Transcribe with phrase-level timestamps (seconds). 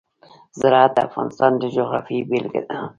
[0.59, 2.77] زراعت د افغانستان د جغرافیې بېلګه ده.